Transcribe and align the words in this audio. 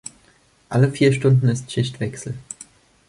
Alle 0.69 0.89
vier 0.89 1.13
Stunden 1.13 1.47
ist 1.47 1.71
Schichtwechsel. 1.71 2.33